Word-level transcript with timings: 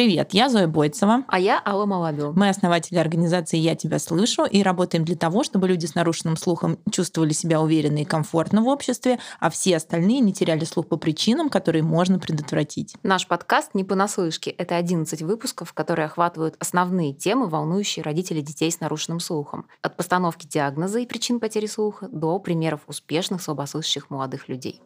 Привет, 0.00 0.32
я 0.32 0.48
Зоя 0.48 0.66
Бойцева. 0.66 1.24
А 1.28 1.38
я 1.38 1.60
Алла 1.62 1.84
Малабил. 1.84 2.32
Мы 2.32 2.48
основатели 2.48 2.96
организации 2.96 3.58
«Я 3.58 3.74
тебя 3.74 3.98
слышу» 3.98 4.46
и 4.46 4.62
работаем 4.62 5.04
для 5.04 5.14
того, 5.14 5.44
чтобы 5.44 5.68
люди 5.68 5.84
с 5.84 5.94
нарушенным 5.94 6.38
слухом 6.38 6.78
чувствовали 6.90 7.34
себя 7.34 7.60
уверенно 7.60 7.98
и 7.98 8.06
комфортно 8.06 8.62
в 8.62 8.68
обществе, 8.68 9.18
а 9.40 9.50
все 9.50 9.76
остальные 9.76 10.20
не 10.20 10.32
теряли 10.32 10.64
слух 10.64 10.88
по 10.88 10.96
причинам, 10.96 11.50
которые 11.50 11.82
можно 11.82 12.18
предотвратить. 12.18 12.94
Наш 13.02 13.26
подкаст 13.26 13.74
«Не 13.74 13.84
понаслышке»— 13.84 14.48
это 14.58 14.76
11 14.76 15.20
выпусков, 15.20 15.74
которые 15.74 16.06
охватывают 16.06 16.56
основные 16.58 17.12
темы, 17.12 17.50
волнующие 17.50 18.02
родителей 18.02 18.40
детей 18.40 18.72
с 18.72 18.80
нарушенным 18.80 19.20
слухом. 19.20 19.66
От 19.82 19.98
постановки 19.98 20.46
диагноза 20.46 21.00
и 21.00 21.06
причин 21.06 21.40
потери 21.40 21.66
слуха 21.66 22.08
до 22.08 22.38
примеров 22.38 22.80
успешных 22.86 23.42
слабослышащих 23.42 24.08
молодых 24.08 24.48
людей. 24.48 24.80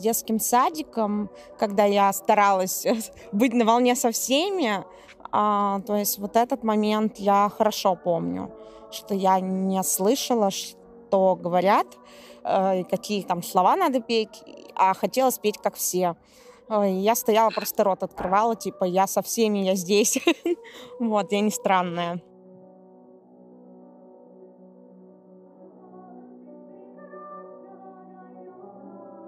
Детским 0.00 0.38
садиком, 0.40 1.30
когда 1.58 1.84
я 1.84 2.12
старалась 2.12 2.86
быть 3.32 3.52
на 3.52 3.64
волне 3.64 3.94
со 3.94 4.10
всеми. 4.10 4.84
А, 5.32 5.80
то 5.86 5.96
есть 5.96 6.18
вот 6.18 6.36
этот 6.36 6.64
момент 6.64 7.18
я 7.18 7.50
хорошо 7.56 7.94
помню, 7.94 8.50
что 8.90 9.14
я 9.14 9.38
не 9.40 9.82
слышала, 9.82 10.50
что 10.50 11.36
говорят, 11.36 11.86
э, 12.42 12.84
какие 12.84 13.22
там 13.22 13.42
слова 13.42 13.76
надо 13.76 14.00
петь, 14.00 14.42
а 14.74 14.94
хотела 14.94 15.30
спеть 15.30 15.58
как 15.58 15.76
все. 15.76 16.16
Я 16.70 17.16
стояла, 17.16 17.50
просто 17.50 17.82
рот 17.82 18.04
открывала, 18.04 18.54
типа, 18.54 18.84
я 18.84 19.08
со 19.08 19.22
всеми, 19.22 19.58
я 19.58 19.74
здесь. 19.74 20.18
Вот, 21.00 21.32
я 21.32 21.40
не 21.40 21.50
странная. 21.50 22.22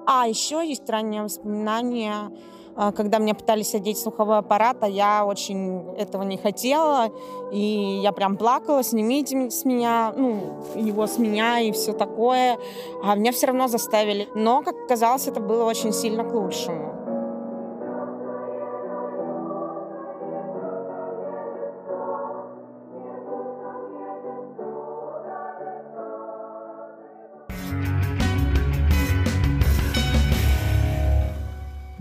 А 0.06 0.26
еще 0.26 0.66
есть 0.66 0.88
раннее 0.88 1.22
воспоминание, 1.22 2.30
а, 2.74 2.92
когда 2.92 3.18
меня 3.18 3.34
пытались 3.34 3.74
одеть 3.74 3.98
слуховой 3.98 4.38
аппарат, 4.38 4.78
а 4.80 4.88
я 4.88 5.26
очень 5.26 5.94
этого 5.96 6.22
не 6.22 6.38
хотела, 6.38 7.10
и 7.52 8.00
я 8.02 8.12
прям 8.12 8.36
плакала, 8.36 8.82
снимите 8.82 9.50
с 9.50 9.64
меня, 9.64 10.12
ну, 10.16 10.64
его 10.74 11.06
с 11.06 11.18
меня 11.18 11.60
и 11.60 11.70
все 11.72 11.92
такое, 11.92 12.58
а 13.02 13.14
меня 13.14 13.32
все 13.32 13.48
равно 13.48 13.68
заставили. 13.68 14.28
Но, 14.34 14.62
как 14.62 14.74
оказалось, 14.84 15.28
это 15.28 15.40
было 15.40 15.64
очень 15.64 15.92
сильно 15.92 16.24
к 16.24 16.32
лучшему. 16.32 16.91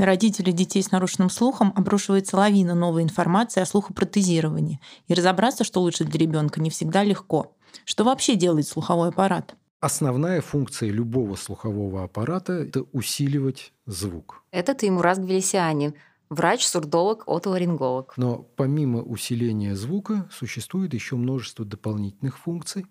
На 0.01 0.07
родителей 0.07 0.51
детей 0.51 0.81
с 0.81 0.89
нарушенным 0.89 1.29
слухом 1.29 1.73
обрушивается 1.75 2.35
лавина 2.35 2.73
новой 2.73 3.03
информации 3.03 3.61
о 3.61 3.67
слухопротезировании. 3.67 4.79
И 5.07 5.13
разобраться, 5.13 5.63
что 5.63 5.79
лучше 5.79 6.05
для 6.05 6.19
ребенка, 6.19 6.59
не 6.59 6.71
всегда 6.71 7.03
легко. 7.03 7.55
Что 7.85 8.03
вообще 8.03 8.33
делает 8.33 8.67
слуховой 8.67 9.09
аппарат? 9.09 9.53
Основная 9.79 10.41
функция 10.41 10.89
любого 10.89 11.35
слухового 11.35 12.03
аппарата– 12.03 12.53
это 12.67 12.81
усиливать 12.93 13.73
звук. 13.85 14.43
Это 14.49 14.73
Тимураз 14.73 15.19
Гвелисианин, 15.19 15.93
врач-сурдолог, 16.31 17.25
отоларинголог. 17.27 18.15
Но 18.17 18.37
помимо 18.55 19.03
усиления 19.03 19.75
звука 19.75 20.27
существует 20.31 20.95
еще 20.95 21.15
множество 21.15 21.63
дополнительных 21.63 22.39
функций. 22.39 22.87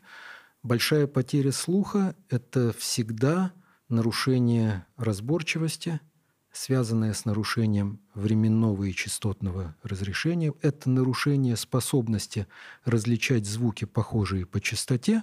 Большая 0.62 1.08
потеря 1.08 1.50
слуха– 1.50 2.14
это 2.28 2.72
всегда 2.78 3.50
нарушение 3.88 4.86
разборчивости– 4.96 5.98
связанное 6.52 7.12
с 7.12 7.24
нарушением 7.24 8.00
временного 8.14 8.84
и 8.84 8.92
частотного 8.92 9.76
разрешения. 9.82 10.52
Это 10.62 10.90
нарушение 10.90 11.56
способности 11.56 12.46
различать 12.84 13.46
звуки, 13.46 13.84
похожие 13.84 14.46
по 14.46 14.60
частоте, 14.60 15.22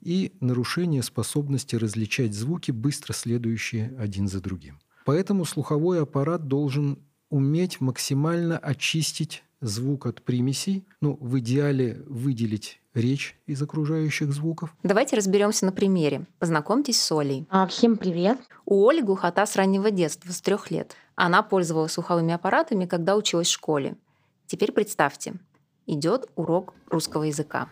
и 0.00 0.32
нарушение 0.40 1.02
способности 1.02 1.76
различать 1.76 2.34
звуки, 2.34 2.70
быстро 2.70 3.12
следующие 3.12 3.94
один 3.98 4.28
за 4.28 4.40
другим. 4.40 4.80
Поэтому 5.04 5.44
слуховой 5.44 6.02
аппарат 6.02 6.48
должен 6.48 6.98
уметь 7.28 7.80
максимально 7.80 8.58
очистить 8.58 9.43
звук 9.64 10.06
от 10.06 10.22
примесей, 10.22 10.86
ну, 11.00 11.16
в 11.20 11.38
идеале 11.38 12.02
выделить 12.06 12.80
речь 12.92 13.36
из 13.46 13.60
окружающих 13.62 14.32
звуков. 14.32 14.74
Давайте 14.82 15.16
разберемся 15.16 15.66
на 15.66 15.72
примере. 15.72 16.26
Познакомьтесь 16.38 17.00
с 17.00 17.12
Олей. 17.12 17.46
А, 17.50 17.66
всем 17.66 17.96
привет. 17.96 18.38
У 18.66 18.88
Оли 18.88 19.00
глухота 19.00 19.46
с 19.46 19.56
раннего 19.56 19.90
детства, 19.90 20.30
с 20.30 20.40
трех 20.40 20.70
лет. 20.70 20.94
Она 21.16 21.42
пользовалась 21.42 21.92
слуховыми 21.92 22.34
аппаратами, 22.34 22.86
когда 22.86 23.16
училась 23.16 23.48
в 23.48 23.52
школе. 23.52 23.96
Теперь 24.46 24.72
представьте, 24.72 25.34
идет 25.86 26.28
урок 26.36 26.74
русского 26.88 27.24
языка. 27.24 27.68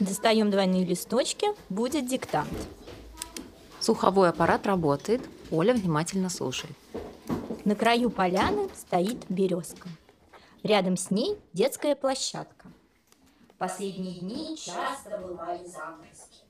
Достаем 0.00 0.50
двойные 0.50 0.84
листочки, 0.84 1.46
будет 1.68 2.08
диктант. 2.08 2.48
Слуховой 3.78 4.30
аппарат 4.30 4.66
работает, 4.66 5.20
Оля 5.50 5.74
внимательно 5.74 6.28
слушает. 6.28 6.74
На 7.64 7.76
краю 7.76 8.10
поляны 8.10 8.68
стоит 8.74 9.24
березка. 9.28 9.88
Рядом 10.64 10.96
с 10.96 11.12
ней 11.12 11.38
детская 11.52 11.94
площадка. 11.94 12.66
Последние 13.56 14.14
дни 14.14 14.56
часто 14.56 15.18
бывали 15.18 15.64
заморозки. 15.64 16.42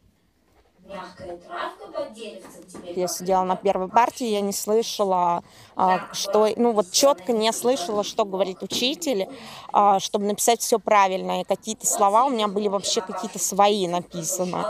Мягкая 0.86 1.36
травка 1.36 1.86
под 1.92 2.14
деревцем 2.14 2.62
теперь... 2.66 2.98
Я 2.98 3.08
сидела 3.08 3.44
на 3.44 3.56
первой 3.56 3.88
партии, 3.88 4.26
я 4.26 4.40
не 4.40 4.54
слышала, 4.54 5.44
а, 5.76 6.12
что, 6.14 6.48
ну 6.56 6.72
вот 6.72 6.90
четко 6.90 7.32
не 7.32 7.52
слышала, 7.52 8.02
что 8.04 8.24
говорит 8.24 8.62
учитель, 8.62 9.28
а, 9.70 10.00
чтобы 10.00 10.24
написать 10.24 10.60
все 10.60 10.78
правильно. 10.78 11.42
И 11.42 11.44
какие-то 11.44 11.86
слова 11.86 12.24
у 12.24 12.30
меня 12.30 12.48
были 12.48 12.68
вообще 12.68 13.02
какие-то 13.02 13.38
свои 13.38 13.86
написаны. 13.86 14.64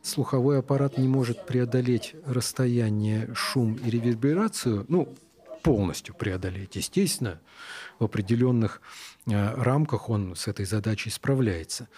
Слуховой 0.00 0.60
аппарат 0.60 0.96
не 0.96 1.08
может 1.08 1.44
преодолеть 1.44 2.14
расстояние, 2.24 3.28
шум 3.34 3.74
и 3.74 3.90
реверберацию, 3.90 4.86
ну, 4.88 5.08
полностью 5.66 6.14
преодолеть. 6.14 6.76
Естественно, 6.76 7.40
в 7.98 8.04
определенных 8.04 8.80
э, 9.26 9.54
рамках 9.54 10.08
он 10.08 10.36
с 10.36 10.46
этой 10.46 10.64
задачей 10.64 11.10
справляется. 11.10 11.88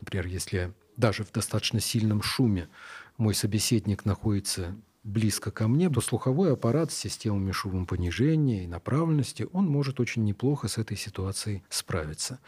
Например, 0.00 0.26
если 0.26 0.72
даже 0.96 1.24
в 1.24 1.30
достаточно 1.30 1.78
сильном 1.78 2.22
шуме 2.22 2.70
мой 3.18 3.34
собеседник 3.34 4.06
находится 4.06 4.74
близко 5.04 5.50
ко 5.50 5.68
мне, 5.68 5.90
то 5.90 6.00
слуховой 6.00 6.54
аппарат 6.54 6.90
с 6.90 6.96
системами 6.96 7.52
шумопонижения 7.52 8.64
и 8.64 8.66
направленности, 8.66 9.46
он 9.52 9.66
может 9.66 10.00
очень 10.00 10.24
неплохо 10.24 10.68
с 10.68 10.78
этой 10.78 10.96
ситуацией 10.96 11.62
справиться. 11.68 12.40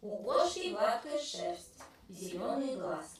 У 0.00 0.16
кошки 0.18 0.70
гладкая 0.70 1.18
шерсть, 1.18 1.82
зеленые 2.08 2.76
глазки. 2.76 3.19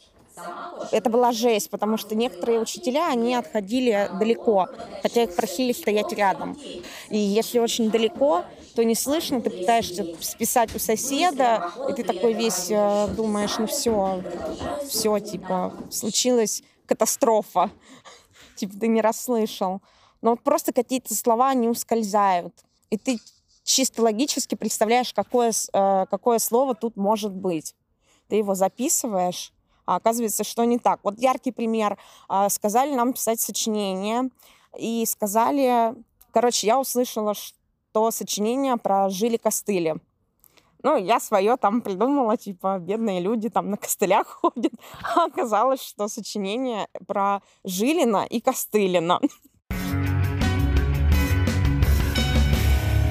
Это 0.93 1.11
была 1.11 1.33
жесть, 1.33 1.71
потому 1.71 1.97
что 1.97 2.15
некоторые 2.15 2.61
учителя, 2.61 3.09
они 3.09 3.35
отходили 3.35 4.11
далеко, 4.19 4.69
хотя 5.03 5.25
их 5.25 5.37
просили 5.37 5.73
стоять 5.73 6.13
рядом. 6.13 6.57
И 7.11 7.19
если 7.19 7.59
очень 7.59 7.91
далеко, 7.91 8.45
то 8.75 8.85
не 8.85 8.95
слышно, 8.95 9.41
ты 9.41 9.51
пытаешься 9.51 10.07
списать 10.21 10.75
у 10.75 10.79
соседа, 10.79 11.71
и 11.89 11.93
ты 11.93 12.05
такой 12.05 12.33
весь 12.33 12.71
э, 12.71 13.09
думаешь, 13.17 13.59
ну 13.59 13.67
все, 13.67 14.23
все, 14.89 15.19
типа, 15.19 15.75
случилась 15.91 16.63
катастрофа, 16.87 17.71
типа 18.57 18.75
ты 18.79 18.89
не 18.89 19.01
расслышал. 19.01 19.81
Но 20.23 20.31
вот 20.31 20.43
просто 20.43 20.73
какие-то 20.73 21.15
слова 21.15 21.53
не 21.55 21.69
ускользают, 21.69 22.55
и 22.91 22.97
ты 22.97 23.19
чисто 23.65 24.03
логически 24.03 24.55
представляешь, 24.55 25.13
какое, 25.13 25.53
э, 25.73 26.07
какое 26.11 26.39
слово 26.39 26.75
тут 26.75 26.97
может 26.97 27.33
быть. 27.33 27.75
Ты 28.29 28.37
его 28.37 28.55
записываешь, 28.55 29.53
а 29.91 29.97
оказывается, 29.97 30.45
что 30.45 30.65
не 30.65 30.79
так. 30.79 31.01
Вот 31.03 31.19
яркий 31.19 31.51
пример. 31.51 31.99
А, 32.29 32.49
сказали 32.49 32.95
нам 32.95 33.13
писать 33.13 33.41
сочинение, 33.41 34.31
и 34.79 35.05
сказали... 35.05 35.95
Короче, 36.33 36.69
я 36.69 36.79
услышала, 36.79 37.35
что 37.35 38.13
сочинение 38.13 38.77
про 38.77 39.11
жили-костыли. 39.11 39.97
Ну, 40.85 40.97
я 40.97 41.19
свое 41.19 41.57
там 41.57 41.81
придумала, 41.81 42.37
типа, 42.37 42.79
бедные 42.79 43.19
люди 43.21 43.49
там 43.49 43.69
на 43.69 43.77
костылях 43.77 44.29
ходят. 44.41 44.73
А 45.17 45.25
оказалось, 45.25 45.83
что 45.83 46.07
сочинение 46.07 46.87
про 47.09 47.43
Жилина 47.65 48.25
и 48.31 48.41
Костылина. 48.41 49.21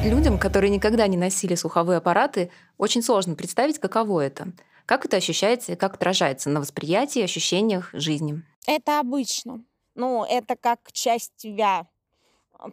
Людям, 0.06 0.40
которые 0.40 0.70
никогда 0.70 1.06
не 1.08 1.18
носили 1.18 1.56
слуховые 1.56 1.98
аппараты, 1.98 2.52
очень 2.78 3.04
сложно 3.04 3.36
представить, 3.36 3.80
каково 3.80 4.22
это. 4.22 4.54
Как 4.90 5.06
это 5.06 5.18
ощущается 5.18 5.74
и 5.74 5.76
как 5.76 5.98
отражается 5.98 6.50
на 6.50 6.62
восприятии 6.62 7.22
ощущениях 7.22 7.92
жизни? 7.94 8.42
Это 8.66 9.00
обычно. 9.00 9.64
Ну, 9.94 10.26
это 10.26 10.56
как 10.56 10.92
часть 10.92 11.32
тебя. 11.36 11.88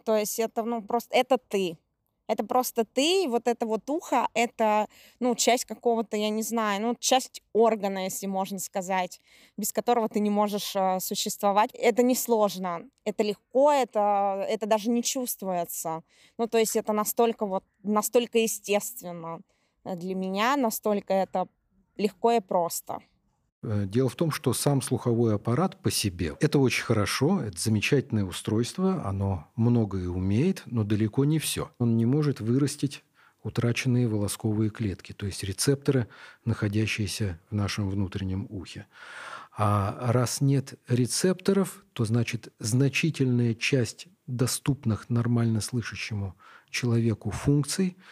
То 0.03 0.17
есть 0.17 0.39
это, 0.39 0.63
ну, 0.63 0.81
просто 0.81 1.15
это 1.15 1.37
ты. 1.37 1.77
Это 2.25 2.43
просто 2.43 2.85
ты, 2.85 3.25
и 3.25 3.27
вот 3.27 3.47
это 3.47 3.67
вот 3.67 3.87
ухо, 3.87 4.29
это, 4.33 4.87
ну, 5.19 5.35
часть 5.35 5.65
какого-то, 5.65 6.17
я 6.17 6.31
не 6.31 6.41
знаю, 6.41 6.81
ну, 6.81 6.95
часть 6.99 7.43
органа, 7.53 8.05
если 8.05 8.25
можно 8.25 8.57
сказать, 8.57 9.21
без 9.55 9.71
которого 9.71 10.09
ты 10.09 10.19
не 10.19 10.31
можешь 10.31 10.75
э, 10.75 10.99
существовать. 10.99 11.69
Это 11.73 12.01
несложно, 12.01 12.89
это 13.05 13.21
легко, 13.21 13.71
это, 13.71 14.43
это 14.49 14.65
даже 14.65 14.89
не 14.89 15.03
чувствуется. 15.03 16.01
Ну, 16.39 16.47
то 16.47 16.57
есть 16.57 16.75
это 16.75 16.93
настолько 16.93 17.45
вот, 17.45 17.63
настолько 17.83 18.39
естественно 18.39 19.41
для 19.83 20.15
меня, 20.15 20.57
настолько 20.57 21.13
это 21.13 21.47
легко 21.97 22.31
и 22.31 22.39
просто. 22.39 22.99
Э, 23.63 23.85
дело 23.85 24.09
в 24.09 24.15
том, 24.15 24.31
что 24.31 24.53
сам 24.53 24.81
слуховой 24.81 25.35
аппарат 25.35 25.81
по 25.81 25.91
себе– 25.91 26.35
это 26.39 26.59
очень 26.59 26.83
хорошо, 26.83 27.41
это 27.41 27.59
замечательное 27.59 28.23
устройство, 28.23 29.05
оно 29.05 29.47
многое 29.55 30.07
умеет, 30.09 30.63
но 30.65 30.83
далеко 30.83 31.25
не 31.25 31.39
все. 31.39 31.71
Он 31.79 31.97
не 31.97 32.05
может 32.05 32.39
вырастить 32.39 33.03
утраченные 33.43 34.07
волосковые 34.07 34.69
клетки, 34.69 35.13
то 35.13 35.25
есть 35.25 35.43
рецепторы, 35.43 36.07
находящиеся 36.43 37.39
в 37.49 37.55
нашем 37.55 37.89
внутреннем 37.89 38.45
ухе. 38.49 38.87
А 39.57 40.11
раз 40.11 40.41
нет 40.41 40.79
рецепторов, 40.87 41.83
то 41.93 42.05
значит 42.05 42.53
значительная 42.59 43.55
часть 43.55 44.07
доступных 44.27 45.09
нормально 45.09 45.61
слышащему 45.61 46.35
человеку 46.69 47.31
функций– 47.31 47.97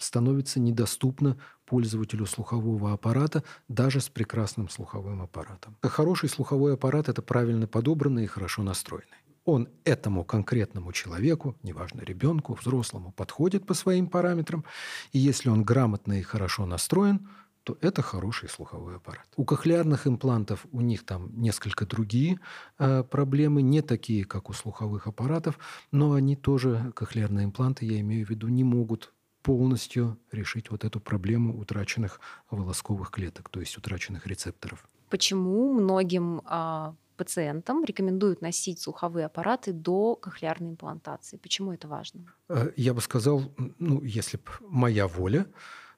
становится 0.00 0.60
недоступна 0.60 1.38
пользователю 1.64 2.26
слухового 2.26 2.92
аппарата 2.92 3.42
даже 3.68 4.00
с 4.00 4.08
прекрасным 4.08 4.68
слуховым 4.68 5.22
аппаратом. 5.22 5.76
Хороший 5.82 6.28
слуховой 6.28 6.74
аппарат– 6.74 7.08
это 7.10 7.22
правильно 7.22 7.66
подобранный 7.66 8.24
и 8.24 8.26
хорошо 8.28 8.62
настроенный. 8.62 9.16
Он 9.44 9.68
этому 9.84 10.24
конкретному 10.24 10.92
человеку, 10.92 11.56
неважно, 11.62 12.00
ребенку, 12.00 12.54
взрослому, 12.54 13.12
подходит 13.12 13.64
по 13.64 13.74
своим 13.74 14.08
параметрам. 14.08 14.64
И 15.12 15.18
если 15.18 15.48
он 15.48 15.62
грамотно 15.62 16.18
и 16.18 16.22
хорошо 16.22 16.66
настроен, 16.66 17.28
то 17.66 17.76
это 17.80 18.00
хороший 18.00 18.48
слуховой 18.48 18.96
аппарат. 18.96 19.26
У 19.34 19.44
кохлеарных 19.44 20.06
имплантов 20.06 20.66
у 20.70 20.80
них 20.80 21.04
там 21.04 21.30
несколько 21.34 21.84
другие 21.84 22.38
э, 22.78 23.02
проблемы, 23.02 23.60
не 23.60 23.82
такие, 23.82 24.24
как 24.24 24.50
у 24.50 24.52
слуховых 24.52 25.08
аппаратов, 25.08 25.58
но 25.90 26.12
они 26.12 26.36
тоже, 26.36 26.92
кохлеарные 26.94 27.44
импланты, 27.44 27.84
я 27.84 27.98
имею 28.00 28.24
в 28.24 28.30
виду, 28.30 28.46
не 28.46 28.62
могут 28.62 29.12
полностью 29.42 30.16
решить 30.30 30.70
вот 30.70 30.84
эту 30.84 31.00
проблему 31.00 31.58
утраченных 31.58 32.20
волосковых 32.50 33.10
клеток, 33.10 33.48
то 33.48 33.58
есть 33.58 33.76
утраченных 33.76 34.28
рецепторов. 34.28 34.88
Почему 35.10 35.72
многим 35.72 36.42
а, 36.44 36.94
пациентам 37.16 37.84
рекомендуют 37.84 38.42
носить 38.42 38.80
слуховые 38.80 39.26
аппараты 39.26 39.72
до 39.72 40.14
кохлеарной 40.14 40.70
имплантации? 40.70 41.36
Почему 41.36 41.72
это 41.72 41.88
важно? 41.88 42.32
Э, 42.48 42.70
я 42.76 42.94
бы 42.94 43.00
сказал, 43.00 43.42
ну, 43.80 44.02
если 44.02 44.36
бы 44.36 44.50
моя 44.60 45.08
воля, 45.08 45.46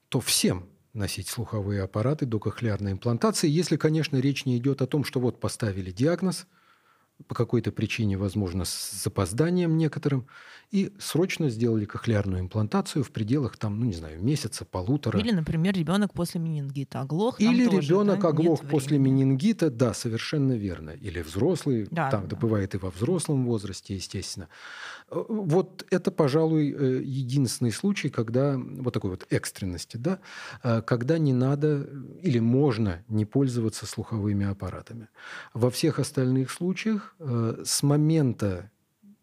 то 0.09 0.19
всем 0.19 0.67
носить 0.99 1.27
слуховые 1.27 1.81
аппараты 1.81 2.27
до 2.27 2.39
кохлеарной 2.39 2.91
имплантации, 2.91 3.49
если, 3.49 3.77
конечно, 3.77 4.17
речь 4.17 4.45
не 4.45 4.57
идет 4.57 4.83
о 4.83 4.87
том, 4.87 5.03
что 5.03 5.19
вот 5.19 5.39
поставили 5.39 5.89
диагноз, 5.89 6.45
по 7.27 7.35
какой-то 7.35 7.71
причине, 7.71 8.17
возможно, 8.17 8.65
с 8.65 8.91
запозданием 9.03 9.77
некоторым, 9.77 10.27
и 10.71 10.93
срочно 10.99 11.49
сделали 11.49 11.85
кохлеарную 11.85 12.41
имплантацию 12.41 13.03
в 13.03 13.11
пределах, 13.11 13.57
там, 13.57 13.79
ну, 13.79 13.85
не 13.85 13.93
знаю, 13.93 14.21
месяца, 14.21 14.65
полутора. 14.65 15.19
Или, 15.19 15.31
например, 15.31 15.75
ребенок 15.75 16.13
после 16.13 16.39
менингита 16.39 17.01
оглох. 17.01 17.41
Или 17.41 17.65
тоже, 17.65 17.81
ребенок 17.81 18.21
да, 18.21 18.29
оглох 18.29 18.61
после 18.61 18.99
менингита, 18.99 19.69
да, 19.69 19.93
совершенно 19.93 20.53
верно. 20.53 20.91
Или 20.91 21.21
взрослый, 21.21 21.87
да, 21.89 22.09
там, 22.09 22.23
да. 22.23 22.35
да, 22.35 22.37
бывает 22.37 22.75
и 22.75 22.77
во 22.77 22.91
взрослом 22.91 23.45
возрасте, 23.45 23.95
естественно. 23.95 24.47
Э, 25.11 25.23
вот 25.27 25.85
это, 25.89 26.11
пожалуй, 26.11 26.71
э, 26.71 27.01
единственный 27.03 27.71
случай, 27.71 28.09
когда 28.09 28.57
вот 28.57 28.93
такой 28.93 29.11
вот 29.11 29.25
экстренности, 29.29 29.97
да, 29.97 30.19
э, 30.63 30.81
когда 30.81 31.17
не 31.17 31.33
надо 31.33 31.89
или 32.21 32.39
можно 32.39 33.03
не 33.07 33.25
пользоваться 33.25 33.85
слуховыми 33.85 34.45
аппаратами. 34.45 35.09
Во 35.53 35.69
всех 35.69 35.99
остальных 35.99 36.51
случаях 36.51 37.15
с 37.19 37.83
момента 37.83 38.71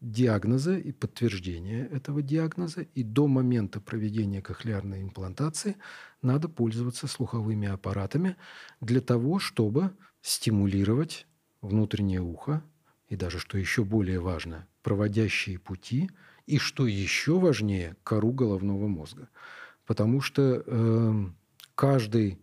диагноза 0.01 0.77
и 0.77 0.93
подтверждения 0.93 1.87
этого 1.87 2.23
диагноза, 2.23 2.83
и 2.83 3.03
до 3.03 3.27
момента 3.27 3.81
проведения 3.81 4.43
кохлеарной 4.43 5.03
имплантации 5.03 5.77
надо 6.23 6.49
пользоваться 6.49 7.07
слуховыми 7.07 7.69
аппаратами 7.69 8.37
для 8.81 9.01
того, 9.01 9.39
чтобы 9.39 9.91
стимулировать 10.21 11.27
внутреннее 11.61 12.21
ухо, 12.21 12.63
и 13.09 13.17
даже, 13.17 13.39
что 13.39 13.59
еще 13.59 13.85
более 13.85 14.21
важно, 14.21 14.67
проводящие 14.87 15.59
пути, 15.59 16.09
и, 16.47 16.59
что 16.59 16.87
еще 16.87 17.41
важнее, 17.41 17.97
кору 18.05 18.31
головного 18.31 18.87
мозга. 18.87 19.29
Потому 19.85 20.21
что 20.21 20.63
э, 20.65 21.25
каждый 21.75 22.41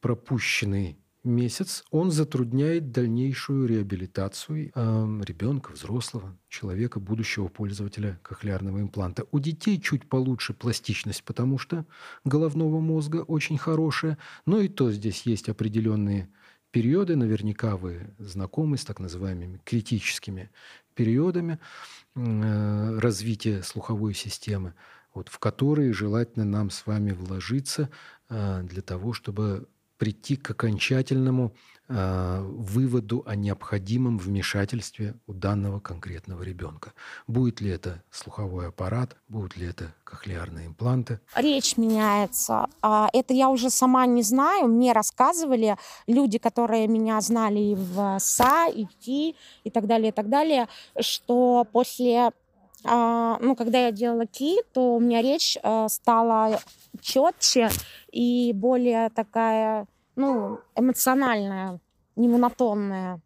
пропущенный 0.00 0.98
месяц 1.22 1.84
он 1.92 2.10
затрудняет 2.10 2.90
дальнейшую 2.90 3.68
реабилитацию 3.68 4.72
э, 4.74 5.20
ребенка, 5.24 5.70
взрослого, 5.70 6.36
человека, 6.48 6.98
будущего 6.98 7.46
пользователя 7.46 8.18
кохлеарного 8.24 8.80
импланта. 8.80 9.24
У 9.30 9.38
детей 9.38 9.80
чуть 9.80 10.08
получше 10.08 10.52
пластичность, 10.52 11.22
потому 11.22 11.58
что 11.58 11.86
головного 12.24 12.80
мозга 12.80 13.18
очень 13.18 13.56
хорошая, 13.56 14.18
но 14.46 14.58
и 14.58 14.66
то 14.66 14.90
здесь 14.90 15.22
есть 15.26 15.48
определенные 15.48 16.28
периоды, 16.74 17.14
наверняка 17.14 17.76
вы 17.76 18.12
знакомы 18.18 18.76
с 18.76 18.84
так 18.84 18.98
называемыми 18.98 19.60
критическими 19.64 20.50
периодами 20.96 21.60
э, 22.16 22.98
развития 22.98 23.62
слуховой 23.62 24.12
системы, 24.12 24.74
вот, 25.14 25.28
в 25.28 25.38
которые 25.38 25.92
желательно 25.92 26.44
нам 26.44 26.70
с 26.70 26.84
вами 26.84 27.12
вложиться 27.12 27.90
э, 28.28 28.62
для 28.64 28.82
того, 28.82 29.12
чтобы 29.12 29.68
прийти 29.98 30.34
к 30.34 30.50
окончательному 30.50 31.54
выводу 31.88 33.22
о 33.26 33.36
необходимом 33.36 34.18
вмешательстве 34.18 35.14
у 35.26 35.34
данного 35.34 35.80
конкретного 35.80 36.42
ребенка. 36.42 36.92
Будет 37.26 37.60
ли 37.60 37.70
это 37.70 38.02
слуховой 38.10 38.68
аппарат, 38.68 39.16
будут 39.28 39.56
ли 39.56 39.66
это 39.66 39.92
кохлеарные 40.14 40.66
импланты. 40.66 41.20
Речь 41.34 41.76
меняется. 41.76 42.66
А, 42.80 43.08
это 43.12 43.34
я 43.34 43.48
уже 43.48 43.68
сама 43.70 44.06
не 44.06 44.22
знаю. 44.22 44.68
Мне 44.68 44.92
рассказывали 44.92 45.76
люди, 46.06 46.38
которые 46.38 46.86
меня 46.86 47.20
знали 47.20 47.60
и 47.60 47.74
в 47.74 48.18
СА, 48.20 48.68
и 48.68 48.86
в 48.86 48.94
КИ, 49.04 49.34
и 49.64 49.70
так 49.70 49.86
далее, 49.86 50.08
и 50.08 50.12
так 50.12 50.28
далее, 50.28 50.68
что 51.00 51.66
после 51.72 52.30
а, 52.84 53.38
ну, 53.40 53.56
когда 53.56 53.78
я 53.86 53.92
делала 53.92 54.26
ки, 54.26 54.62
то 54.72 54.96
у 54.96 55.00
меня 55.00 55.22
речь 55.22 55.56
стала 55.88 56.60
четче 57.00 57.70
и 58.12 58.52
более 58.54 59.08
такая 59.10 59.86
ну, 60.16 60.60
эмоциональная, 60.76 61.80
не 62.16 62.28
монотонная. 62.28 63.20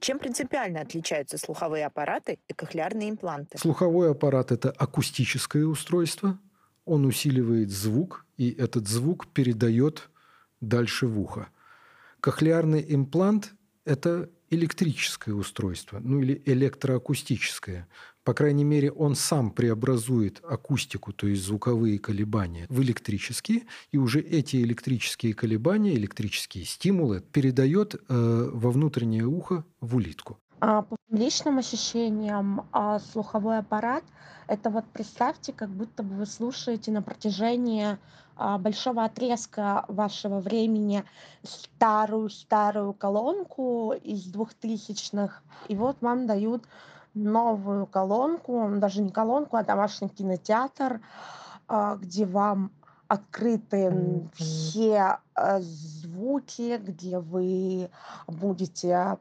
Чем 0.00 0.18
принципиально 0.18 0.80
отличаются 0.80 1.36
слуховые 1.36 1.84
аппараты 1.84 2.38
и 2.48 2.54
кохлеарные 2.54 3.10
импланты? 3.10 3.58
Слуховой 3.58 4.10
аппарат– 4.10 4.50
это 4.52 4.70
акустическое 4.70 5.66
устройство. 5.66 6.38
Он 6.86 7.04
усиливает 7.04 7.70
звук, 7.70 8.24
и 8.38 8.50
этот 8.50 8.88
звук 8.88 9.26
передает 9.28 10.08
дальше 10.60 11.06
в 11.06 11.20
ухо. 11.20 11.48
Кохлеарный 12.20 12.84
имплант– 12.88 13.54
это 13.84 14.30
электрическое 14.50 15.34
устройство, 15.34 16.00
ну 16.02 16.20
или 16.20 16.42
электроакустическое. 16.44 17.88
По 18.24 18.34
крайней 18.34 18.64
мере, 18.64 18.92
он 18.92 19.14
сам 19.14 19.50
преобразует 19.50 20.40
акустику, 20.44 21.12
то 21.12 21.26
есть 21.26 21.42
звуковые 21.42 21.98
колебания, 21.98 22.66
в 22.68 22.82
электрические, 22.82 23.62
и 23.92 23.98
уже 23.98 24.20
эти 24.20 24.56
электрические 24.56 25.34
колебания, 25.34 25.94
электрические 25.94 26.64
стимулы 26.64 27.20
передает 27.32 27.94
э, 27.94 27.98
во 28.52 28.70
внутреннее 28.70 29.24
ухо 29.24 29.64
в 29.80 29.96
улитку. 29.96 30.38
А 30.60 30.82
по 30.82 30.96
личным 31.08 31.58
ощущениям, 31.58 32.66
а, 32.72 32.98
слуховой 32.98 33.58
аппарат– 33.58 34.04
это 34.46 34.68
вот 34.68 34.84
представьте, 34.92 35.52
как 35.52 35.70
будто 35.70 36.02
бы 36.02 36.16
вы 36.16 36.26
слушаете 36.26 36.90
на 36.90 37.02
протяжении 37.02 37.96
большого 38.58 39.04
отрезка 39.04 39.84
вашего 39.88 40.40
времени 40.40 41.04
старую-старую 41.42 42.92
колонку 42.94 43.92
из 43.92 44.24
двухтысячных, 44.24 45.42
и 45.68 45.76
вот 45.76 45.96
вам 46.00 46.26
дают 46.26 46.64
новую 47.14 47.86
колонку, 47.86 48.68
даже 48.76 49.02
не 49.02 49.10
колонку, 49.10 49.56
а 49.56 49.64
домашний 49.64 50.08
кинотеатр, 50.08 51.00
а, 51.68 51.96
где 51.96 52.24
вам 52.24 52.70
открыты 53.08 54.28
все 54.34 55.18
э, 55.34 55.60
звуки, 55.60 56.76
где 56.76 57.18
вы 57.18 57.90
будете 58.28 59.18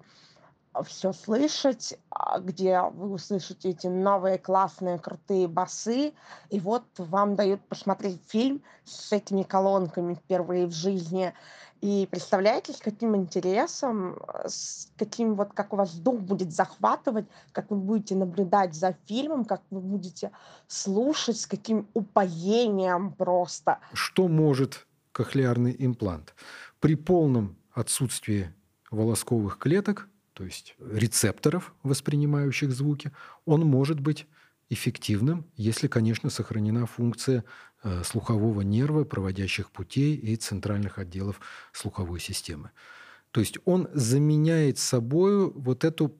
все 0.83 1.13
слышать, 1.13 1.97
а, 2.09 2.39
где 2.39 2.81
вы 2.81 3.11
услышите 3.11 3.69
эти 3.69 3.87
новые 3.87 4.37
классные 4.37 4.99
крутые 4.99 5.47
басы, 5.47 6.13
и 6.49 6.59
вот 6.59 6.83
вам 6.97 7.35
дают 7.35 7.61
посмотреть 7.67 8.21
фильм 8.27 8.61
с 8.83 9.11
этими 9.11 9.43
колонками 9.43 10.15
впервые 10.15 10.65
в 10.67 10.71
жизни. 10.71 11.33
И 11.81 12.07
представляете, 12.11 12.73
с 12.73 12.77
каким 12.77 13.15
интересом, 13.15 14.19
с 14.45 14.89
каким 14.97 15.35
вот, 15.35 15.53
как 15.53 15.71
у 15.71 15.77
вас 15.77 15.93
дух 15.93 16.19
будет 16.19 16.51
захватывать, 16.51 17.25
как 17.53 17.71
вы 17.71 17.77
будете 17.77 18.15
наблюдать 18.15 18.75
за 18.75 18.97
фильмом, 19.05 19.45
как 19.45 19.61
вы 19.69 19.79
будете 19.79 20.31
слушать, 20.67 21.39
с 21.39 21.47
каким 21.47 21.87
упоением 21.93 23.13
просто. 23.13 23.79
Что 23.93 24.27
может 24.27 24.87
кохлеарный 25.13 25.73
имплант? 25.79 26.35
При 26.81 26.95
полном 26.95 27.55
отсутствии 27.73 28.53
волосковых 28.91 29.57
клеток, 29.57 30.09
то 30.39 30.45
есть 30.45 30.73
рецепторов, 30.79 31.73
воспринимающих 31.83 32.71
звуки, 32.71 33.11
он 33.43 33.65
может 33.65 33.99
быть 33.99 34.25
эффективным, 34.69 35.45
если, 35.57 35.89
конечно, 35.89 36.29
сохранена 36.29 36.85
функция 36.85 37.43
э, 37.83 38.03
слухового 38.05 38.61
нерва, 38.61 39.03
проводящих 39.03 39.69
путей 39.69 40.15
и 40.15 40.37
центральных 40.37 40.97
отделов 40.97 41.41
слуховой 41.73 42.21
системы. 42.21 42.71
То 43.31 43.41
есть 43.41 43.57
он 43.65 43.89
заменяет 43.93 44.77
собой 44.77 45.51
вот 45.51 45.83
эту 45.83 46.15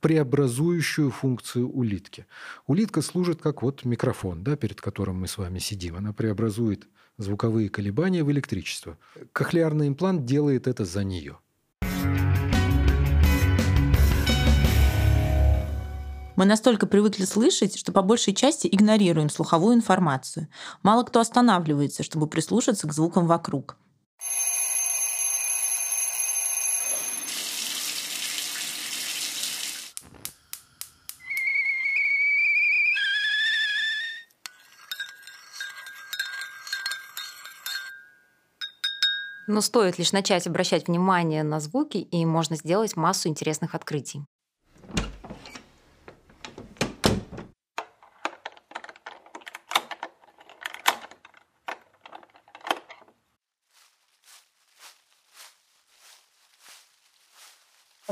преобразующую 0.00 1.10
функцию 1.10 1.70
улитки. 1.70 2.26
Улитка 2.66 3.00
служит 3.00 3.40
как 3.40 3.62
вот 3.62 3.86
микрофон, 3.86 4.44
да, 4.44 4.54
перед 4.56 4.82
которым 4.82 5.20
мы 5.20 5.28
с 5.28 5.38
вами 5.38 5.60
сидим. 5.60 5.96
Она 5.96 6.12
преобразует 6.12 6.86
звуковые 7.16 7.70
колебания 7.70 8.22
в 8.22 8.30
электричество. 8.30 8.98
Кохлеарный 9.32 9.88
имплант 9.88 10.26
делает 10.26 10.66
это 10.66 10.84
за 10.84 11.04
нее. 11.04 11.38
Мы 16.42 16.46
настолько 16.46 16.88
привыкли 16.88 17.24
слышать, 17.24 17.78
что 17.78 17.92
по 17.92 18.02
большей 18.02 18.34
части 18.34 18.66
игнорируем 18.66 19.30
слуховую 19.30 19.76
информацию. 19.76 20.48
Мало 20.82 21.04
кто 21.04 21.20
останавливается, 21.20 22.02
чтобы 22.02 22.26
прислушаться 22.26 22.88
к 22.88 22.92
звукам 22.92 23.28
вокруг. 23.28 23.76
Но 39.46 39.60
стоит 39.60 39.96
лишь 40.00 40.10
начать 40.10 40.48
обращать 40.48 40.88
внимание 40.88 41.44
на 41.44 41.60
звуки, 41.60 41.98
и 41.98 42.26
можно 42.26 42.56
сделать 42.56 42.96
массу 42.96 43.28
интересных 43.28 43.76
открытий. 43.76 44.24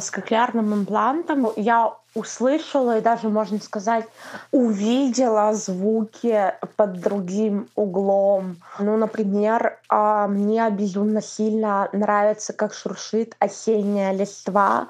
С 0.00 0.10
кохлеарным 0.10 0.72
имплантом 0.74 1.48
я 1.56 1.94
услышала 2.14 2.98
и 2.98 3.00
даже, 3.00 3.28
можно 3.28 3.58
сказать, 3.60 4.06
увидела 4.50 5.52
звуки 5.54 6.52
под 6.76 7.00
другим 7.00 7.68
углом. 7.76 8.56
Ну, 8.78 8.96
например, 8.96 9.78
а, 9.88 10.26
мне 10.26 10.68
безумно 10.70 11.22
сильно 11.22 11.88
нравится, 11.92 12.52
как 12.52 12.74
шуршит 12.74 13.36
осенняя 13.38 14.12
листва, 14.12 14.88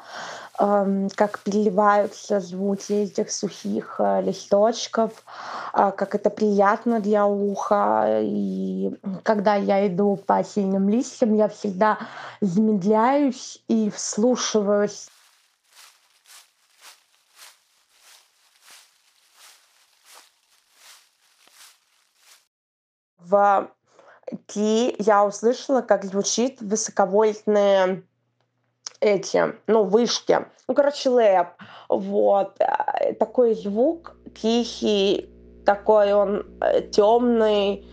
как 0.60 1.38
переливаются 1.38 2.38
звуки 2.38 2.92
этих 2.92 3.32
сухих 3.32 3.96
э, 3.98 4.20
листочков, 4.20 5.24
а, 5.72 5.90
как 5.90 6.14
это 6.14 6.28
приятно 6.28 7.00
для 7.00 7.24
уха. 7.24 8.20
И 8.20 8.90
когда 9.22 9.54
я 9.54 9.86
иду 9.86 10.16
по 10.16 10.36
осенним 10.36 10.90
листьям, 10.90 11.34
я 11.34 11.48
всегда 11.48 11.98
замедляюсь 12.42 13.62
и 13.68 13.88
вслушиваюсь 13.88 15.08
в 23.18 23.70
Ки 24.46 24.94
я 25.02 25.24
услышала, 25.24 25.80
как 25.80 26.04
звучит 26.04 26.60
высоковольтные 26.60 28.04
эти, 29.00 29.54
ну, 29.66 29.84
вышки. 29.84 30.46
Ну, 30.68 30.74
короче, 30.74 31.10
лэп. 31.10 31.48
Вот. 31.88 32.54
Э, 32.60 33.14
такой 33.14 33.54
звук 33.54 34.16
тихий, 34.40 35.30
такой 35.64 36.12
он 36.12 36.46
э, 36.60 36.82
темный. 36.82 37.86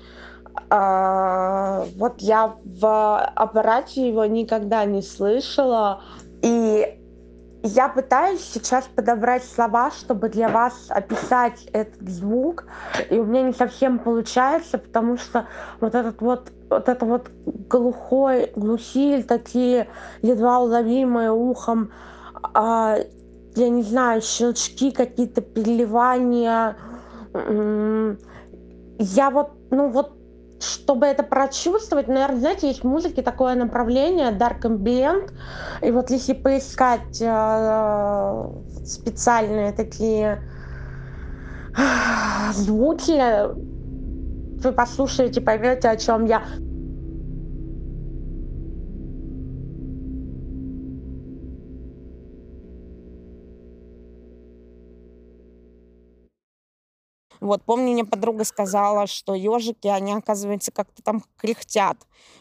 А, 0.70 1.86
вот 1.98 2.20
я 2.20 2.56
в 2.64 3.26
аппарате 3.36 4.08
его 4.08 4.26
никогда 4.26 4.86
не 4.86 5.02
слышала. 5.02 6.02
И 6.42 6.98
я 7.64 7.90
пытаюсь 7.90 8.42
сейчас 8.42 8.86
подобрать 8.86 9.44
слова, 9.44 9.92
чтобы 9.92 10.30
для 10.30 10.48
вас 10.48 10.88
описать 10.90 11.66
этот 11.74 12.08
звук, 12.08 12.66
и 13.10 13.18
у 13.18 13.26
меня 13.26 13.44
не 13.44 13.54
совсем 13.54 14.00
получается, 14.00 14.78
потому 14.78 15.18
что 15.18 15.48
вот 15.82 15.96
этот 15.96 16.22
вот 16.22 16.52
вот 16.70 16.90
это 16.90 17.06
вот 17.06 17.30
глухой 17.70 18.52
глухиль, 18.56 19.24
такие 19.24 19.88
едва 20.22 20.60
уловимые 20.60 21.32
ухом, 21.32 21.92
а, 22.54 22.98
я 23.56 23.70
не 23.70 23.84
знаю, 23.84 24.22
щелчки, 24.22 24.92
какие-то 24.92 25.42
переливания. 25.42 26.78
Я 29.00 29.30
вот, 29.30 29.52
ну 29.72 29.90
вот 29.90 30.18
чтобы 30.60 31.06
это 31.06 31.24
прочувствовать, 31.24 32.08
наверное, 32.08 32.40
знаете, 32.40 32.68
есть 32.68 32.82
в 32.82 32.88
музыке 32.88 33.22
такое 33.22 33.56
направление 33.56 34.32
Dark 34.32 34.62
Ambient, 34.62 35.32
и 35.82 35.92
вот 35.92 36.10
если 36.10 36.34
поискать 36.34 37.22
э, 37.22 38.50
специальные 38.84 39.72
такие 39.74 40.42
э, 41.78 42.54
звуки, 42.54 43.22
вы 44.64 44.72
послушаете, 44.74 45.42
поймете, 45.42 45.90
о 45.90 45.98
чем 45.98 46.26
я. 46.26 46.44
Вот, 57.40 57.64
помню, 57.64 57.94
мне 57.94 58.04
подруга 58.04 58.44
сказала, 58.44 59.08
что 59.08 59.36
ежики, 59.36 59.88
они, 59.88 60.14
оказывается, 60.14 60.72
как-то 60.72 61.02
там 61.02 61.24
кряхтят. 61.38 61.98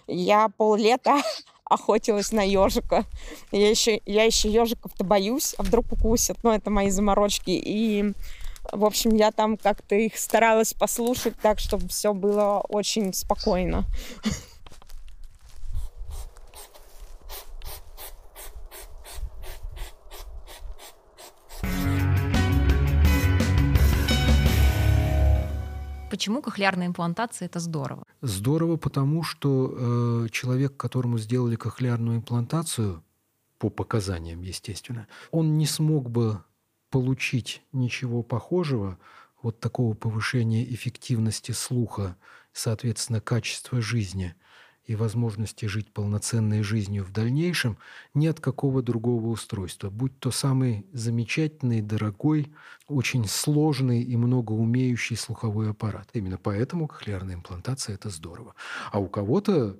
Я 0.06 0.48
поллета 0.48 1.20
охотилась 1.64 2.32
на 2.32 2.42
ежика. 2.42 3.04
Я 3.52 3.70
еще, 3.70 4.00
я 4.06 4.24
еще 4.24 4.48
ежиков-то 4.48 5.04
боюсь, 5.04 5.54
а 5.58 5.62
вдруг 5.62 5.92
укусят. 5.92 6.38
Ну, 6.42 6.50
это 6.50 6.70
мои 6.70 6.90
заморочки. 6.90 7.50
И, 7.50 8.14
в 8.72 8.84
общем, 8.84 9.14
я 9.14 9.30
там 9.32 9.56
как-то 9.56 9.94
их 9.94 10.16
старалась 10.16 10.74
послушать 10.74 11.34
так, 11.40 11.58
чтобы 11.58 11.88
все 11.88 12.12
было 12.12 12.60
очень 12.68 13.12
спокойно. 13.12 13.84
Почему 26.10 26.40
кохлеарная 26.40 26.86
имплантация 26.86 27.46
это 27.46 27.60
здорово? 27.60 28.04
Здорово, 28.22 28.76
потому 28.76 29.22
что 29.22 30.24
э, 30.24 30.28
человек, 30.30 30.76
которому 30.76 31.18
сделали 31.18 31.56
кохлеарную 31.56 32.18
имплантацию, 32.18 33.02
по 33.58 33.70
показаниям, 33.70 34.42
естественно, 34.42 35.06
он 35.30 35.56
не 35.56 35.66
смог 35.66 36.10
бы 36.10 36.42
получить 36.90 37.62
ничего 37.72 38.22
похожего, 38.22 38.98
вот 39.42 39.60
такого 39.60 39.94
повышения 39.94 40.64
эффективности 40.64 41.52
слуха, 41.52 42.16
соответственно, 42.52 43.20
качества 43.20 43.80
жизни– 43.80 44.34
и 44.86 44.94
возможности 44.94 45.66
жить 45.66 45.92
полноценной 45.92 46.62
жизнью 46.62 47.04
в 47.04 47.12
дальнейшем 47.12 47.76
ни 48.14 48.26
от 48.26 48.40
какого 48.40 48.82
другого 48.82 49.26
устройства, 49.28 49.90
будь 49.90 50.18
то 50.18 50.30
самый 50.30 50.86
замечательный, 50.92 51.82
дорогой, 51.82 52.52
очень 52.86 53.26
сложный 53.26 54.02
и 54.02 54.16
многоумеющий 54.16 55.16
слуховой 55.16 55.70
аппарат. 55.70 56.08
Именно 56.12 56.38
поэтому 56.38 56.86
кохлеарная 56.86 57.34
имплантация– 57.34 57.94
это 57.96 58.10
здорово. 58.10 58.54
А 58.92 59.00
у 59.00 59.08
кого-то 59.08 59.76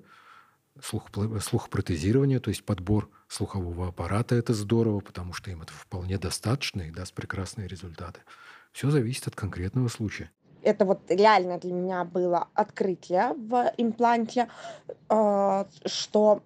слухопротезирование, 0.81 2.39
то 2.39 2.49
есть 2.49 2.63
подбор 2.63 3.09
слухового 3.27 3.89
аппарата– 3.89 4.35
это 4.37 4.53
здорово, 4.53 4.99
потому 4.99 5.33
что 5.33 5.51
им 5.51 5.61
это 5.61 5.73
вполне 5.73 6.17
достаточно 6.17 6.81
и 6.81 6.91
даст 6.91 7.13
прекрасные 7.13 7.67
результаты. 7.67 8.21
Все 8.71 8.89
зависит 8.89 9.27
от 9.27 9.35
конкретного 9.35 9.87
случая 9.87 10.31
это 10.67 10.85
вот 10.85 10.99
реально 11.09 11.57
для 11.59 11.73
меня 11.73 12.03
было 12.03 12.47
открытие 12.53 13.33
в 13.35 13.71
импланте, 13.77 14.49
э, 15.09 15.65
что 15.85 16.43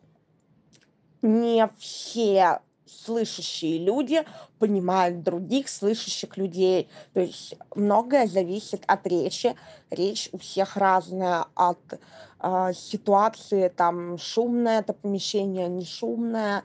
не 1.21 1.69
все 1.77 2.59
слышащие 2.91 3.77
люди 3.77 4.23
понимают 4.59 5.23
других 5.23 5.69
слышащих 5.69 6.37
людей. 6.37 6.89
То 7.13 7.21
есть 7.21 7.55
многое 7.75 8.27
зависит 8.27 8.83
от 8.87 9.07
речи. 9.07 9.55
Речь 9.89 10.29
у 10.31 10.37
всех 10.37 10.77
разная 10.77 11.45
от 11.55 11.99
э, 12.39 12.73
ситуации, 12.73 13.69
там 13.69 14.17
шумное 14.17 14.79
это 14.79 14.93
помещение, 14.93 15.67
не 15.67 15.85
шумное, 15.85 16.63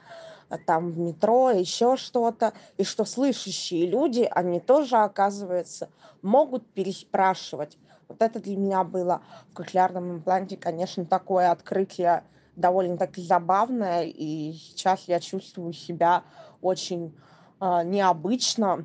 а 0.49 0.59
там 0.59 0.92
в 0.92 0.99
метро, 0.99 1.50
еще 1.50 1.97
что-то. 1.97 2.52
И 2.76 2.85
что 2.85 3.04
слышащие 3.04 3.87
люди, 3.87 4.28
они 4.30 4.61
тоже, 4.61 4.97
оказывается, 4.97 5.88
могут 6.23 6.66
переспрашивать. 6.68 7.76
Вот 8.09 8.23
это 8.23 8.38
для 8.38 8.56
меня 8.56 8.85
было 8.85 9.23
в 9.50 9.54
кохлеарном 9.54 10.12
импланте, 10.16 10.56
конечно, 10.56 11.04
такое 11.04 11.50
открытие 11.50 12.23
довольно-таки 12.56 13.22
забавное, 13.22 14.04
и 14.04 14.52
сейчас 14.52 15.04
я 15.06 15.20
чувствую 15.20 15.72
себя 15.72 16.25
очень 16.60 17.14
э, 17.60 17.82
необычно, 17.84 18.84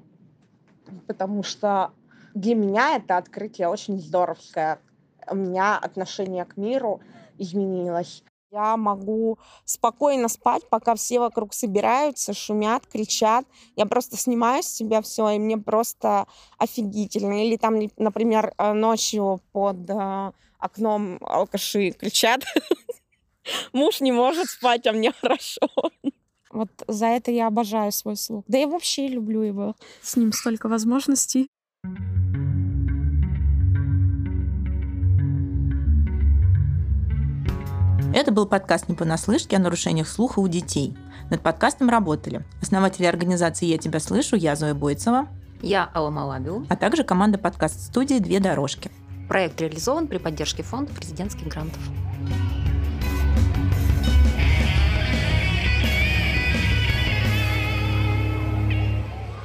потому 1.08 1.44
что 1.44 1.92
для 2.34 2.56
меня 2.56 2.98
это 2.98 3.18
открытие 3.18 3.68
очень 3.68 4.00
здоровское. 4.00 4.80
У 5.30 5.36
меня 5.36 5.78
отношение 5.78 6.46
к 6.46 6.58
миру 6.58 7.02
изменилось. 7.38 8.24
Я 8.52 8.76
могу 8.76 9.40
спокойно 9.64 10.28
спать, 10.28 10.68
пока 10.70 10.96
все 10.96 11.20
вокруг 11.20 11.54
собираются, 11.54 12.34
шумят, 12.34 12.86
кричат. 12.86 13.46
Я 13.78 13.86
просто 13.86 14.18
снимаю 14.18 14.62
с 14.62 14.68
себя 14.68 15.02
все, 15.02 15.30
и 15.30 15.40
мне 15.40 15.58
просто 15.58 16.28
офигительно. 16.58 17.46
Или 17.46 17.56
там, 17.56 17.80
например, 17.96 18.54
ночью 18.58 19.40
под 19.54 19.90
э, 19.90 20.32
окном 20.60 21.18
алкаши 21.22 21.92
кричат. 21.92 22.42
Муж 23.74 24.02
не 24.02 24.12
может 24.12 24.50
спать, 24.50 24.88
а 24.88 24.92
мне 24.92 25.14
хорошо. 25.22 25.68
Вот 26.52 26.70
за 26.88 27.06
это 27.08 27.32
я 27.32 27.48
обожаю 27.48 27.92
свой 27.92 28.18
слух. 28.18 28.44
Да 28.48 28.58
я 28.58 28.68
вообще 28.68 29.08
люблю 29.08 29.42
его. 29.42 29.76
С 30.02 30.16
ним 30.18 30.34
столько 30.34 30.68
возможностей. 30.68 31.48
Это 38.14 38.32
был 38.34 38.46
подкаст 38.46 38.90
«Не 38.90 38.96
понаслышке» 38.96 39.56
о 39.56 39.60
нарушениях 39.60 40.08
слуха 40.08 40.40
у 40.40 40.48
детей. 40.50 40.98
Над 41.30 41.42
подкастом 41.42 41.90
работали 41.90 42.46
основатели 42.62 43.06
организации 43.06 43.68
«Я 43.68 43.78
тебя 43.78 44.02
слышу» 44.02 44.36
я 44.36 44.58
Зоя 44.58 44.74
Бойцева. 44.74 45.30
Я 45.62 45.90
Алла 45.96 46.10
Малабиу. 46.10 46.66
А 46.68 46.76
также 46.76 47.06
команда 47.06 47.38
подкаст-студии 47.38 48.20
«Две 48.20 48.42
дорожки». 48.42 48.92
Проект 49.30 49.62
реализован 49.62 50.08
при 50.08 50.18
поддержке 50.18 50.62
фонда 50.62 50.92
президентских 50.94 51.48
грантов. 51.48 51.80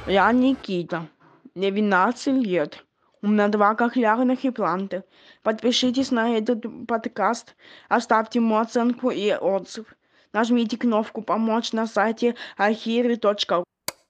Я 0.09 0.31
Никита, 0.31 1.09
мне 1.53 1.69
12 1.69 2.27
лет. 2.35 2.85
У 3.21 3.27
меня 3.27 3.49
два 3.49 3.75
кохлеарных 3.75 4.45
импланта. 4.45 5.03
Подпишитесь 5.43 6.11
на 6.11 6.37
этот 6.37 6.63
подкаст, 6.87 7.57
оставьте 7.89 8.39
ему 8.39 8.57
оценку 8.57 9.09
и 9.09 9.33
отзыв. 9.33 9.93
Нажмите 10.31 10.77
кнопку 10.77 11.21
«Помочь» 11.21 11.73
на 11.73 11.87
сайте 11.87 12.35
archiri.ru 12.57 13.65